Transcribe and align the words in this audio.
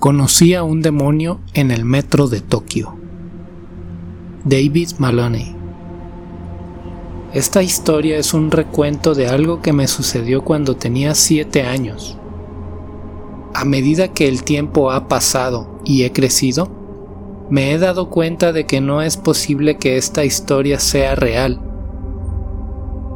Conocí 0.00 0.54
a 0.54 0.62
un 0.62 0.80
demonio 0.80 1.40
en 1.52 1.70
el 1.70 1.84
metro 1.84 2.26
de 2.26 2.40
Tokio. 2.40 2.96
David 4.46 4.92
Maloney. 4.96 5.54
Esta 7.34 7.62
historia 7.62 8.16
es 8.16 8.32
un 8.32 8.50
recuento 8.50 9.14
de 9.14 9.28
algo 9.28 9.60
que 9.60 9.74
me 9.74 9.86
sucedió 9.86 10.42
cuando 10.42 10.74
tenía 10.74 11.14
7 11.14 11.64
años. 11.64 12.16
A 13.52 13.66
medida 13.66 14.08
que 14.08 14.26
el 14.26 14.42
tiempo 14.42 14.90
ha 14.90 15.06
pasado 15.06 15.82
y 15.84 16.04
he 16.04 16.12
crecido, 16.12 16.70
me 17.50 17.72
he 17.72 17.78
dado 17.78 18.08
cuenta 18.08 18.54
de 18.54 18.64
que 18.64 18.80
no 18.80 19.02
es 19.02 19.18
posible 19.18 19.76
que 19.76 19.98
esta 19.98 20.24
historia 20.24 20.80
sea 20.80 21.14
real. 21.14 21.60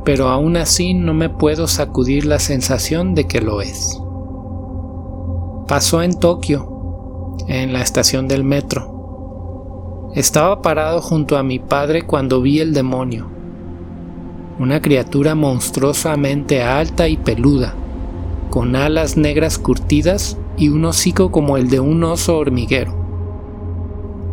Pero 0.05 0.29
aún 0.29 0.59
así 0.59 0.93
no 0.93 1.15
me 1.15 1.31
puedo 1.31 1.67
sacudir 1.67 2.27
la 2.27 2.39
sensación 2.39 3.15
de 3.15 3.27
que 3.27 3.41
lo 3.41 3.63
es. 3.63 3.99
Pasó 5.67 6.03
en 6.03 6.13
Tokio, 6.21 6.74
en 7.49 7.73
la 7.73 7.83
estación 7.83 8.29
del 8.29 8.45
metro. 8.45 10.11
Estaba 10.15 10.63
parado 10.63 11.01
junto 11.01 11.37
a 11.37 11.43
mi 11.43 11.59
padre 11.59 12.03
cuando 12.03 12.41
vi 12.41 12.61
el 12.61 12.73
demonio, 12.73 13.27
una 14.59 14.81
criatura 14.81 15.35
monstruosamente 15.35 16.63
alta 16.63 17.09
y 17.09 17.17
peluda, 17.17 17.75
con 18.51 18.77
alas 18.77 19.17
negras 19.17 19.59
curtidas 19.59 20.39
y 20.57 20.69
un 20.69 20.85
hocico 20.85 21.33
como 21.33 21.57
el 21.57 21.69
de 21.69 21.81
un 21.81 22.05
oso 22.05 22.39
hormiguero. 22.39 22.95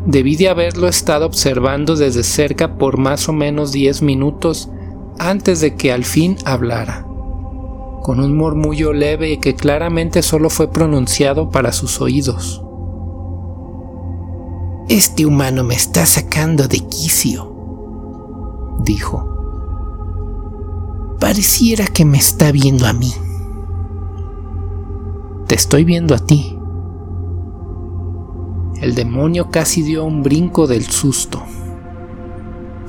Debí 0.06 0.36
de 0.36 0.50
haberlo 0.50 0.88
estado 0.88 1.26
observando 1.26 1.96
desde 1.96 2.24
cerca 2.24 2.78
por 2.78 2.98
más 2.98 3.30
o 3.30 3.34
menos 3.34 3.72
10 3.72 4.02
minutos 4.02 4.70
antes 5.20 5.62
de 5.62 5.76
que 5.76 5.92
al 5.92 6.06
fin 6.06 6.38
hablara, 6.46 7.06
con 8.02 8.20
un 8.20 8.36
murmullo 8.36 8.94
leve 8.94 9.40
que 9.40 9.56
claramente 9.56 10.22
solo 10.22 10.50
fue 10.50 10.72
pronunciado 10.72 11.50
para 11.50 11.72
sus 11.72 12.02
oídos. 12.02 12.64
Este 14.92 15.26
humano 15.26 15.64
me 15.64 15.74
está 15.74 16.06
sacando 16.06 16.68
de 16.68 16.80
quicio, 16.80 17.50
dijo. 18.80 19.26
Pareciera 21.18 21.88
que 21.88 22.04
me 22.04 22.18
está 22.18 22.52
viendo 22.52 22.86
a 22.86 22.92
mí. 22.92 23.14
Te 25.48 25.56
estoy 25.56 25.86
viendo 25.86 26.14
a 26.14 26.20
ti. 26.20 26.60
El 28.82 28.94
demonio 28.94 29.50
casi 29.50 29.82
dio 29.82 30.04
un 30.04 30.24
brinco 30.24 30.68
del 30.68 30.86
susto. 30.86 31.42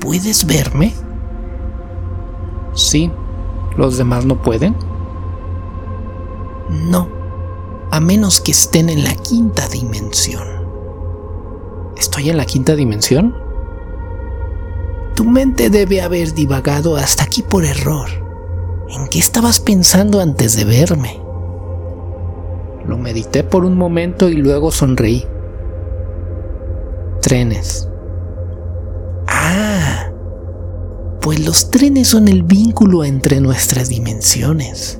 ¿Puedes 0.01 0.45
verme? 0.45 0.93
Sí. 2.73 3.09
¿Los 3.77 3.97
demás 3.97 4.25
no 4.25 4.41
pueden? 4.41 4.75
No, 6.69 7.07
a 7.91 8.01
menos 8.01 8.41
que 8.41 8.51
estén 8.51 8.89
en 8.89 9.05
la 9.05 9.15
quinta 9.15 9.69
dimensión. 9.69 10.52
¿Estoy 12.03 12.29
en 12.29 12.35
la 12.35 12.45
quinta 12.45 12.75
dimensión? 12.75 13.33
Tu 15.15 15.23
mente 15.23 15.69
debe 15.69 16.01
haber 16.01 16.33
divagado 16.33 16.97
hasta 16.97 17.23
aquí 17.23 17.43
por 17.43 17.63
error. 17.63 18.09
¿En 18.89 19.07
qué 19.07 19.19
estabas 19.19 19.61
pensando 19.61 20.19
antes 20.19 20.57
de 20.57 20.65
verme? 20.65 21.21
Lo 22.85 22.97
medité 22.97 23.45
por 23.45 23.63
un 23.63 23.77
momento 23.77 24.27
y 24.27 24.35
luego 24.35 24.69
sonreí. 24.69 25.25
Trenes. 27.21 27.87
Ah, 29.25 30.11
pues 31.21 31.39
los 31.39 31.71
trenes 31.71 32.09
son 32.09 32.27
el 32.27 32.43
vínculo 32.43 33.05
entre 33.05 33.39
nuestras 33.39 33.87
dimensiones. 33.87 34.99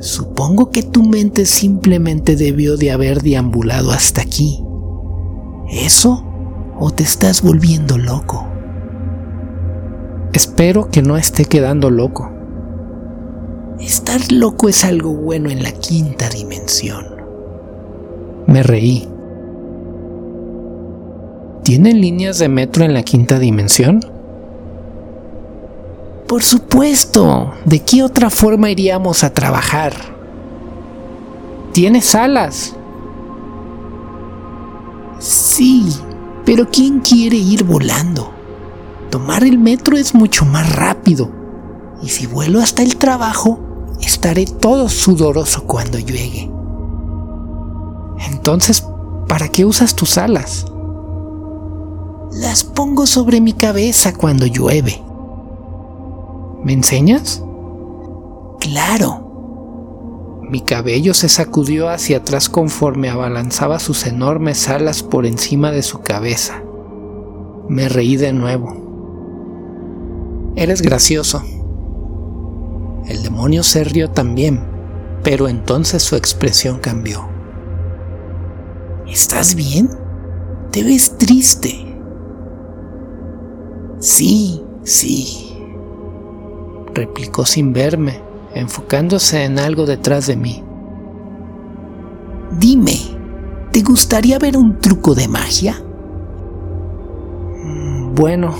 Supongo 0.00 0.70
que 0.70 0.82
tu 0.82 1.02
mente 1.02 1.44
simplemente 1.44 2.34
debió 2.34 2.78
de 2.78 2.92
haber 2.92 3.20
deambulado 3.20 3.92
hasta 3.92 4.22
aquí 4.22 4.61
¿Eso? 5.68 6.24
¿O 6.78 6.90
te 6.90 7.02
estás 7.02 7.42
volviendo 7.42 7.98
loco? 7.98 8.46
Espero 10.32 10.90
que 10.90 11.02
no 11.02 11.16
esté 11.16 11.44
quedando 11.44 11.90
loco. 11.90 12.30
Estar 13.78 14.32
loco 14.32 14.68
es 14.68 14.84
algo 14.84 15.12
bueno 15.14 15.50
en 15.50 15.62
la 15.62 15.72
quinta 15.72 16.28
dimensión. 16.28 17.04
Me 18.46 18.62
reí. 18.62 19.08
¿Tienen 21.62 22.00
líneas 22.00 22.38
de 22.38 22.48
metro 22.48 22.84
en 22.84 22.94
la 22.94 23.02
quinta 23.02 23.38
dimensión? 23.38 24.00
Por 26.26 26.42
supuesto. 26.42 27.52
¿De 27.64 27.80
qué 27.80 28.02
otra 28.02 28.30
forma 28.30 28.70
iríamos 28.70 29.22
a 29.22 29.34
trabajar? 29.34 29.92
Tiene 31.72 32.00
salas. 32.00 32.74
Sí, 35.22 35.86
pero 36.44 36.68
¿quién 36.68 36.98
quiere 36.98 37.36
ir 37.36 37.62
volando? 37.62 38.32
Tomar 39.08 39.44
el 39.44 39.56
metro 39.56 39.96
es 39.96 40.16
mucho 40.16 40.44
más 40.44 40.74
rápido. 40.74 41.30
Y 42.02 42.08
si 42.08 42.26
vuelo 42.26 42.60
hasta 42.60 42.82
el 42.82 42.96
trabajo, 42.96 43.60
estaré 44.00 44.46
todo 44.46 44.88
sudoroso 44.88 45.62
cuando 45.62 46.00
llegue. 46.00 46.50
Entonces, 48.32 48.84
¿para 49.28 49.46
qué 49.48 49.64
usas 49.64 49.94
tus 49.94 50.18
alas? 50.18 50.66
Las 52.32 52.64
pongo 52.64 53.06
sobre 53.06 53.40
mi 53.40 53.52
cabeza 53.52 54.12
cuando 54.12 54.46
llueve. 54.46 55.00
¿Me 56.64 56.72
enseñas? 56.72 57.44
Claro. 58.58 59.21
Mi 60.52 60.60
cabello 60.60 61.14
se 61.14 61.30
sacudió 61.30 61.88
hacia 61.88 62.18
atrás 62.18 62.50
conforme 62.50 63.08
abalanzaba 63.08 63.78
sus 63.78 64.06
enormes 64.06 64.68
alas 64.68 65.02
por 65.02 65.24
encima 65.24 65.70
de 65.70 65.82
su 65.82 66.02
cabeza. 66.02 66.62
Me 67.70 67.88
reí 67.88 68.18
de 68.18 68.34
nuevo. 68.34 70.52
Eres 70.54 70.82
gracioso. 70.82 71.42
El 73.06 73.22
demonio 73.22 73.62
se 73.62 73.82
rió 73.82 74.10
también, 74.10 74.62
pero 75.24 75.48
entonces 75.48 76.02
su 76.02 76.16
expresión 76.16 76.80
cambió. 76.80 77.26
¿Estás 79.06 79.54
bien? 79.54 79.88
Te 80.70 80.84
ves 80.84 81.16
triste. 81.16 81.96
Sí, 84.00 84.62
sí, 84.82 85.56
replicó 86.92 87.46
sin 87.46 87.72
verme 87.72 88.31
enfocándose 88.54 89.44
en 89.44 89.58
algo 89.58 89.86
detrás 89.86 90.26
de 90.26 90.36
mí. 90.36 90.62
Dime, 92.58 92.98
¿te 93.72 93.82
gustaría 93.82 94.38
ver 94.38 94.56
un 94.56 94.78
truco 94.78 95.14
de 95.14 95.28
magia? 95.28 95.82
Mm, 97.64 98.14
bueno. 98.14 98.54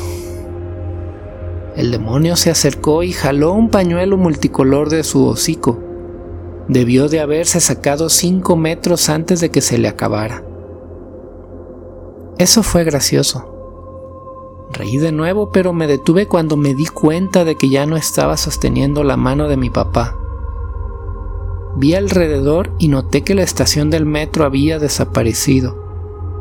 El 1.77 1.91
demonio 1.91 2.37
se 2.37 2.51
acercó 2.51 3.03
y 3.03 3.13
jaló 3.13 3.53
un 3.53 3.71
pañuelo 3.71 4.17
multicolor 4.17 4.91
de 4.91 5.05
su 5.05 5.27
hocico. 5.27 5.79
Debió 6.69 7.09
de 7.09 7.21
haberse 7.21 7.61
sacado 7.61 8.09
cinco 8.09 8.57
metros 8.57 9.09
antes 9.09 9.41
de 9.41 9.51
que 9.51 9.61
se 9.61 9.79
le 9.79 9.89
acabara. 9.89 10.45
Eso 12.39 12.63
fue 12.63 12.85
gracioso. 12.85 13.52
Reí 14.73 14.97
de 14.97 15.13
nuevo, 15.13 15.51
pero 15.51 15.75
me 15.75 15.87
detuve 15.87 16.27
cuando 16.27 16.57
me 16.57 16.75
di 16.75 16.87
cuenta 16.87 17.45
de 17.45 17.57
que 17.57 17.69
ya 17.69 17.85
no 17.85 17.97
estaba 17.97 18.39
sosteniendo 18.39 19.05
la 19.05 19.19
mano 19.19 19.47
de 19.49 19.59
mi 19.59 19.69
papá. 19.69 20.17
Vi 21.77 21.95
alrededor 21.95 22.75
y 22.79 22.89
noté 22.89 23.23
que 23.23 23.35
la 23.35 23.43
estación 23.43 23.91
del 23.91 24.07
metro 24.07 24.47
había 24.47 24.79
desaparecido, 24.79 25.77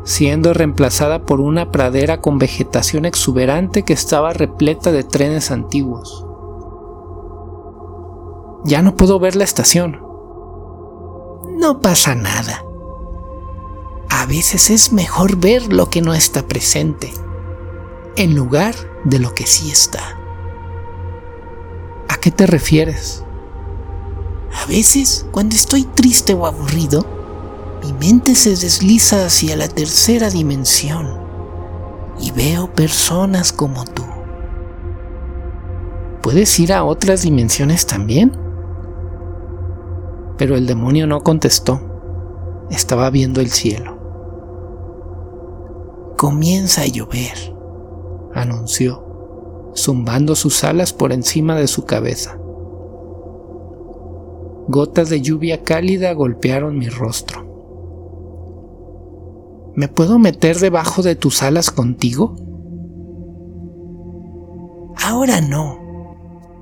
siendo 0.04 0.54
reemplazada 0.54 1.26
por 1.26 1.40
una 1.40 1.70
pradera 1.70 2.22
con 2.22 2.38
vegetación 2.38 3.04
exuberante 3.04 3.82
que 3.82 3.92
estaba 3.92 4.32
repleta 4.32 4.92
de 4.92 5.04
trenes 5.04 5.50
antiguos. 5.50 6.26
Ya 8.64 8.80
no 8.80 8.94
puedo 8.94 9.18
ver 9.18 9.36
la 9.36 9.44
estación. 9.44 10.00
No 11.58 11.80
pasa 11.80 12.14
nada. 12.14 12.64
A 14.08 14.24
veces 14.24 14.70
es 14.70 14.92
mejor 14.92 15.36
ver 15.36 15.70
lo 15.72 15.90
que 15.90 16.00
no 16.00 16.14
está 16.14 16.46
presente 16.46 17.12
en 18.16 18.34
lugar 18.34 18.74
de 19.04 19.18
lo 19.18 19.34
que 19.34 19.46
sí 19.46 19.70
está. 19.70 20.18
¿A 22.08 22.16
qué 22.16 22.30
te 22.30 22.46
refieres? 22.46 23.24
A 24.62 24.66
veces, 24.66 25.26
cuando 25.32 25.56
estoy 25.56 25.84
triste 25.84 26.34
o 26.34 26.46
aburrido, 26.46 27.06
mi 27.82 27.92
mente 27.94 28.34
se 28.34 28.50
desliza 28.50 29.24
hacia 29.24 29.56
la 29.56 29.68
tercera 29.68 30.30
dimensión 30.30 31.18
y 32.20 32.30
veo 32.32 32.72
personas 32.72 33.52
como 33.52 33.84
tú. 33.84 34.04
¿Puedes 36.22 36.60
ir 36.60 36.72
a 36.72 36.84
otras 36.84 37.22
dimensiones 37.22 37.86
también? 37.86 38.36
Pero 40.36 40.56
el 40.56 40.66
demonio 40.66 41.06
no 41.06 41.22
contestó. 41.22 41.80
Estaba 42.70 43.10
viendo 43.10 43.40
el 43.40 43.50
cielo. 43.50 43.98
Comienza 46.16 46.82
a 46.82 46.86
llover 46.86 47.52
anunció, 48.34 49.72
zumbando 49.76 50.34
sus 50.34 50.64
alas 50.64 50.92
por 50.92 51.12
encima 51.12 51.56
de 51.56 51.66
su 51.66 51.84
cabeza. 51.84 52.38
Gotas 54.68 55.10
de 55.10 55.20
lluvia 55.20 55.62
cálida 55.64 56.12
golpearon 56.12 56.78
mi 56.78 56.88
rostro. 56.88 57.42
¿Me 59.74 59.88
puedo 59.88 60.18
meter 60.18 60.58
debajo 60.58 61.02
de 61.02 61.16
tus 61.16 61.42
alas 61.42 61.70
contigo? 61.70 62.36
Ahora 65.02 65.40
no. 65.40 65.78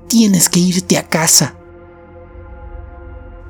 Tienes 0.07 0.49
que 0.49 0.59
irte 0.59 0.97
a 0.97 1.07
casa. 1.07 1.55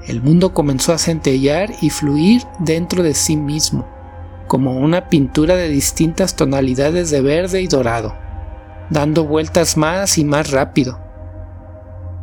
El 0.07 0.21
mundo 0.21 0.53
comenzó 0.53 0.93
a 0.93 0.97
centellar 0.97 1.71
y 1.81 1.91
fluir 1.91 2.41
dentro 2.59 3.03
de 3.03 3.13
sí 3.13 3.37
mismo, 3.37 3.87
como 4.51 4.73
una 4.73 5.07
pintura 5.07 5.55
de 5.55 5.69
distintas 5.69 6.35
tonalidades 6.35 7.09
de 7.09 7.21
verde 7.21 7.61
y 7.61 7.67
dorado, 7.67 8.15
dando 8.89 9.23
vueltas 9.23 9.77
más 9.77 10.17
y 10.17 10.25
más 10.25 10.51
rápido. 10.51 10.99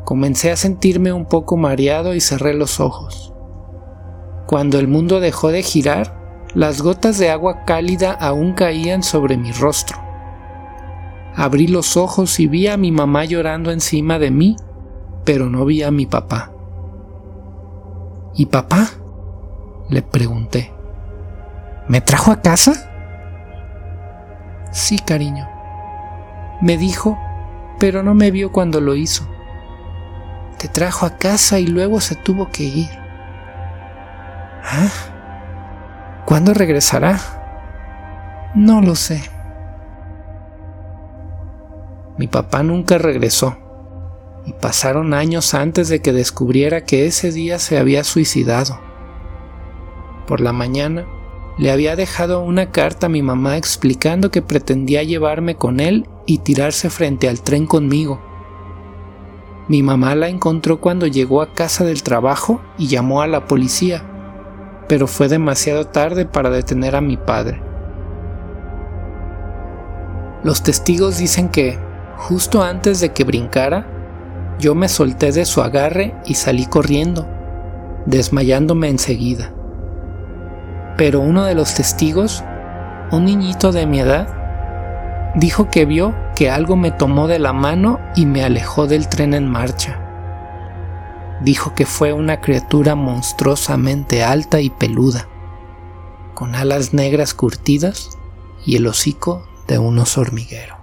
Comencé 0.04 0.50
a 0.50 0.56
sentirme 0.56 1.10
un 1.10 1.24
poco 1.24 1.56
mareado 1.56 2.14
y 2.14 2.20
cerré 2.20 2.52
los 2.52 2.80
ojos. 2.80 3.32
Cuando 4.46 4.78
el 4.78 4.88
mundo 4.88 5.20
dejó 5.20 5.48
de 5.48 5.62
girar, 5.62 6.44
las 6.52 6.82
gotas 6.82 7.16
de 7.16 7.30
agua 7.30 7.64
cálida 7.64 8.12
aún 8.12 8.52
caían 8.52 9.02
sobre 9.02 9.38
mi 9.38 9.50
rostro. 9.52 9.96
Abrí 11.34 11.66
los 11.66 11.96
ojos 11.96 12.40
y 12.40 12.46
vi 12.46 12.66
a 12.66 12.76
mi 12.76 12.92
mamá 12.92 13.24
llorando 13.24 13.70
encima 13.70 14.18
de 14.18 14.30
mí, 14.30 14.56
pero 15.24 15.48
no 15.48 15.64
vi 15.64 15.82
a 15.82 15.90
mi 15.90 16.04
papá. 16.04 16.52
¿Y 18.34 18.44
papá? 18.44 18.90
Le 19.88 20.02
pregunté. 20.02 20.77
¿Me 21.88 22.02
trajo 22.02 22.32
a 22.32 22.42
casa? 22.42 22.90
Sí, 24.72 24.98
cariño. 24.98 25.48
Me 26.60 26.76
dijo, 26.76 27.18
pero 27.78 28.02
no 28.02 28.14
me 28.14 28.30
vio 28.30 28.52
cuando 28.52 28.80
lo 28.82 28.94
hizo. 28.94 29.26
Te 30.58 30.68
trajo 30.68 31.06
a 31.06 31.16
casa 31.16 31.58
y 31.58 31.66
luego 31.66 32.00
se 32.00 32.14
tuvo 32.14 32.50
que 32.50 32.64
ir. 32.64 32.90
¿Ah? 34.64 34.88
¿Cuándo 36.26 36.52
regresará? 36.52 37.18
No 38.54 38.82
lo 38.82 38.94
sé. 38.94 39.22
Mi 42.18 42.26
papá 42.26 42.62
nunca 42.62 42.98
regresó 42.98 43.56
y 44.44 44.52
pasaron 44.52 45.14
años 45.14 45.54
antes 45.54 45.88
de 45.88 46.00
que 46.02 46.12
descubriera 46.12 46.84
que 46.84 47.06
ese 47.06 47.32
día 47.32 47.58
se 47.58 47.78
había 47.78 48.04
suicidado. 48.04 48.78
Por 50.26 50.40
la 50.40 50.52
mañana 50.52 51.06
le 51.58 51.70
había 51.70 51.96
dejado 51.96 52.40
una 52.40 52.70
carta 52.70 53.06
a 53.06 53.10
mi 53.10 53.22
mamá 53.22 53.56
explicando 53.56 54.30
que 54.30 54.42
pretendía 54.42 55.02
llevarme 55.02 55.56
con 55.56 55.80
él 55.80 56.08
y 56.26 56.38
tirarse 56.38 56.88
frente 56.90 57.28
al 57.28 57.40
tren 57.40 57.66
conmigo. 57.66 58.20
Mi 59.68 59.82
mamá 59.82 60.14
la 60.14 60.28
encontró 60.28 60.80
cuando 60.80 61.06
llegó 61.06 61.42
a 61.42 61.52
casa 61.52 61.84
del 61.84 62.02
trabajo 62.02 62.62
y 62.78 62.86
llamó 62.86 63.22
a 63.22 63.26
la 63.26 63.46
policía 63.46 64.04
pero 64.88 65.06
fue 65.06 65.28
demasiado 65.28 65.86
tarde 65.86 66.24
para 66.24 66.50
detener 66.50 66.96
a 66.96 67.00
mi 67.00 67.16
padre. 67.16 67.60
Los 70.42 70.62
testigos 70.62 71.18
dicen 71.18 71.50
que, 71.50 71.78
justo 72.16 72.62
antes 72.62 73.00
de 73.00 73.12
que 73.12 73.24
brincara, 73.24 73.86
yo 74.58 74.74
me 74.74 74.88
solté 74.88 75.30
de 75.30 75.44
su 75.44 75.60
agarre 75.60 76.14
y 76.24 76.34
salí 76.34 76.66
corriendo, 76.66 77.28
desmayándome 78.06 78.88
enseguida. 78.88 79.52
Pero 80.98 81.20
uno 81.20 81.44
de 81.44 81.54
los 81.54 81.72
testigos, 81.72 82.44
un 83.10 83.24
niñito 83.24 83.72
de 83.72 83.86
mi 83.86 84.00
edad, 84.00 85.32
dijo 85.36 85.70
que 85.70 85.86
vio 85.86 86.14
que 86.36 86.50
algo 86.50 86.76
me 86.76 86.90
tomó 86.90 87.28
de 87.28 87.38
la 87.38 87.54
mano 87.54 87.98
y 88.14 88.26
me 88.26 88.44
alejó 88.44 88.86
del 88.86 89.08
tren 89.08 89.32
en 89.32 89.48
marcha 89.48 90.04
dijo 91.40 91.74
que 91.74 91.86
fue 91.86 92.12
una 92.12 92.40
criatura 92.40 92.94
monstruosamente 92.94 94.22
alta 94.22 94.60
y 94.60 94.70
peluda, 94.70 95.28
con 96.34 96.54
alas 96.54 96.92
negras 96.94 97.34
curtidas 97.34 98.18
y 98.64 98.76
el 98.76 98.86
hocico 98.86 99.46
de 99.66 99.78
un 99.78 99.98
oso 99.98 100.20
hormiguero. 100.20 100.77